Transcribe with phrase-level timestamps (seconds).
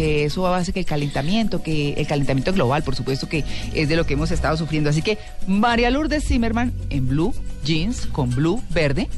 [0.00, 3.42] eso hace que el calentamiento, que el calentamiento global, por supuesto que
[3.74, 4.90] es de lo que hemos estado sufriendo.
[4.90, 9.08] Así que María Lourdes Zimmerman en blue jeans con blue verde.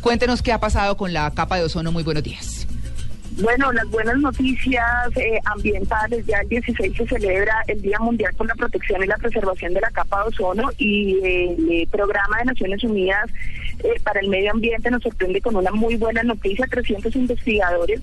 [0.00, 1.92] Cuéntenos qué ha pasado con la capa de ozono.
[1.92, 2.66] Muy buenos días.
[3.42, 4.84] Bueno, las buenas noticias
[5.16, 6.24] eh, ambientales.
[6.24, 9.82] Ya el 16 se celebra el Día Mundial por la Protección y la Preservación de
[9.82, 13.30] la Capa de Ozono y el eh, Programa de Naciones Unidas
[13.80, 16.66] eh, para el Medio Ambiente nos sorprende con una muy buena noticia.
[16.66, 18.00] 300 investigadores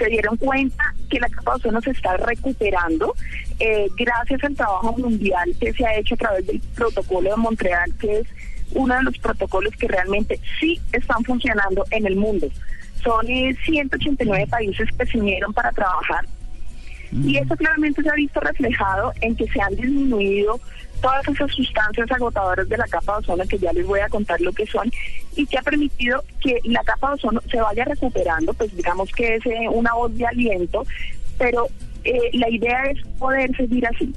[0.00, 3.14] se dieron cuenta que la capa de ozono se está recuperando
[3.58, 7.92] eh, gracias al trabajo mundial que se ha hecho a través del protocolo de Montreal,
[8.00, 8.26] que es
[8.72, 12.48] uno de los protocolos que realmente sí están funcionando en el mundo.
[13.02, 16.24] Son 189 eh, países que se unieron para trabajar
[17.12, 20.60] y eso claramente se ha visto reflejado en que se han disminuido
[21.00, 24.40] todas esas sustancias agotadoras de la capa de ozono, que ya les voy a contar
[24.40, 24.90] lo que son,
[25.34, 29.36] y que ha permitido que la capa de ozono se vaya recuperando, pues digamos que
[29.36, 30.86] es eh, una voz de aliento,
[31.38, 31.68] pero
[32.04, 34.12] eh, la idea es poder seguir así.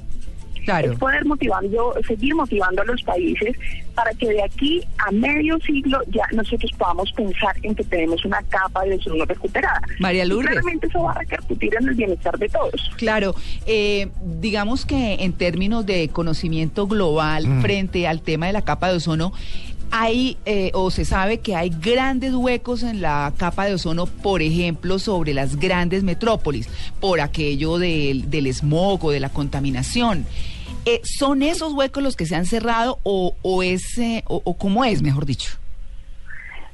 [0.66, 3.56] Es poder motivando, seguir motivando a los países
[3.94, 8.42] para que de aquí a medio siglo ya nosotros podamos pensar en que tenemos una
[8.48, 9.80] capa de ozono recuperada.
[10.00, 10.52] María Lourdes.
[10.52, 12.90] claramente eso va a repercutir en el bienestar de todos.
[12.96, 13.34] Claro,
[13.66, 14.08] eh,
[14.40, 17.62] digamos que en términos de conocimiento global mm.
[17.62, 19.32] frente al tema de la capa de ozono,
[19.90, 24.42] hay eh, o se sabe que hay grandes huecos en la capa de ozono, por
[24.42, 26.68] ejemplo, sobre las grandes metrópolis,
[26.98, 30.26] por aquello del, del smog o de la contaminación.
[30.86, 34.84] Eh, ¿Son esos huecos los que se han cerrado o, o, es, o, o cómo
[34.84, 35.58] es, mejor dicho?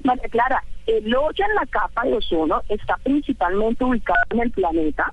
[0.02, 5.12] María Clara, el hoyo en la capa de ozono está principalmente ubicado en el planeta,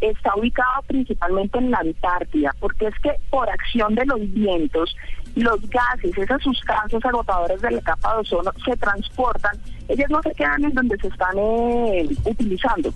[0.00, 4.96] está ubicado principalmente en la Antártida, porque es que por acción de los vientos,
[5.36, 9.56] los gases, esas sustancias agotadoras de la capa de ozono se transportan,
[9.88, 12.92] ellas no se quedan en donde se están eh, utilizando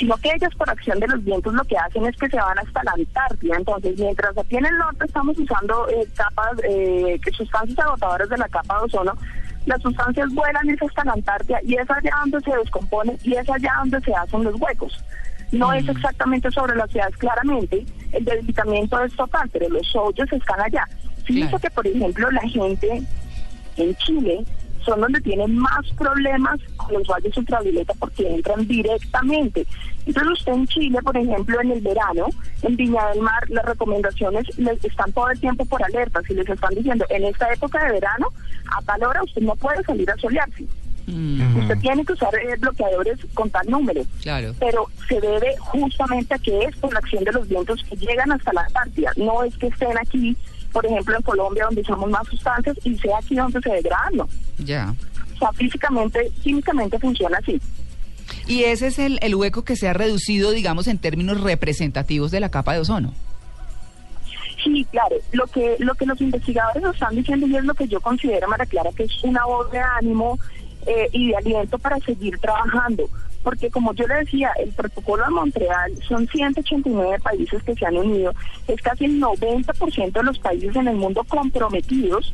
[0.00, 2.58] sino que ellas por acción de los vientos lo que hacen es que se van
[2.58, 3.56] hasta la Antártida.
[3.58, 8.48] Entonces, mientras aquí en el norte estamos usando eh, capas, eh, sustancias agotadoras de la
[8.48, 9.12] capa de ozono,
[9.66, 13.50] las sustancias vuelan es hasta la Antártida y es allá donde se descompone y es
[13.50, 15.04] allá donde se hacen los huecos.
[15.52, 15.90] No es mm.
[15.90, 20.88] exactamente sobre las ciudades, claramente, el debilitamiento es total, pero los hoyos están allá.
[21.24, 23.02] Fíjense que, por ejemplo, la gente
[23.76, 24.46] en Chile
[24.84, 29.66] son donde tienen más problemas con los rayos ultravioleta porque entran directamente.
[30.06, 32.26] Entonces usted en Chile, por ejemplo, en el verano,
[32.62, 36.20] en Viña del Mar, las recomendaciones les están todo el tiempo por alerta.
[36.26, 38.28] Si les están diciendo, en esta época de verano,
[38.76, 40.66] a tal hora usted no puede salir a solearse.
[41.06, 41.58] Mm.
[41.58, 44.02] Usted tiene que usar eh, bloqueadores con tal número.
[44.22, 44.54] Claro.
[44.58, 48.30] Pero se debe justamente a que es por la acción de los vientos que llegan
[48.32, 49.12] hasta la Antártida.
[49.16, 50.36] No es que estén aquí
[50.72, 54.28] por ejemplo, en Colombia, donde usamos más sustancias, y sea aquí donde se degradan.
[54.58, 54.94] Ya.
[55.34, 57.60] O sea, físicamente, químicamente funciona así.
[58.46, 62.40] Y ese es el, el hueco que se ha reducido, digamos, en términos representativos de
[62.40, 63.12] la capa de ozono.
[64.62, 65.16] Sí, claro.
[65.32, 68.46] Lo que lo que los investigadores nos están diciendo y es lo que yo considero,
[68.48, 70.38] Mara Clara, que es una voz de ánimo
[70.86, 73.08] eh, y de aliento para seguir trabajando
[73.42, 77.96] porque como yo le decía, el protocolo de Montreal son 189 países que se han
[77.96, 78.32] unido,
[78.68, 82.32] es casi el 90% de los países en el mundo comprometidos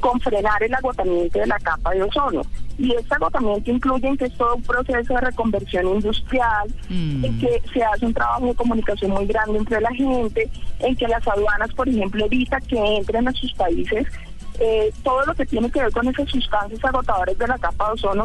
[0.00, 2.40] con frenar el agotamiento de la capa de ozono.
[2.78, 7.24] Y este agotamiento incluye en que es todo un proceso de reconversión industrial, mm.
[7.26, 11.06] en que se hace un trabajo de comunicación muy grande entre la gente, en que
[11.06, 14.06] las aduanas, por ejemplo, evita que entren a sus países
[14.60, 17.92] eh, todo lo que tiene que ver con esas sustancias agotadoras de la capa de
[17.94, 18.24] ozono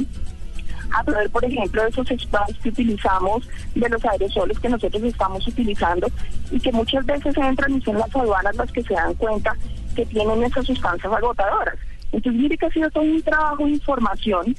[0.91, 5.47] a través, por ejemplo, de esos sprays que utilizamos, de los aerosoles que nosotros estamos
[5.47, 6.07] utilizando
[6.51, 9.55] y que muchas veces entran y son las aduanas las que se dan cuenta
[9.95, 11.75] que tienen esas sustancias agotadoras.
[12.11, 14.55] Entonces, mire que ha sido todo un trabajo de información,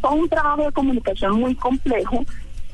[0.00, 2.24] todo un trabajo de comunicación muy complejo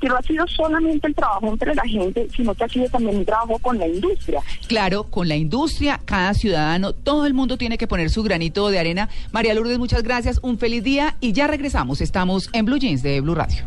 [0.03, 3.19] que no ha sido solamente el trabajo entre la gente, sino que ha sido también
[3.19, 4.41] un trabajo con la industria.
[4.67, 8.81] Claro, con la industria, cada ciudadano, todo el mundo tiene que poner su granito de
[8.81, 9.09] arena.
[9.31, 12.01] María Lourdes, muchas gracias, un feliz día y ya regresamos.
[12.01, 13.63] Estamos en Blue Jeans de Blue Radio.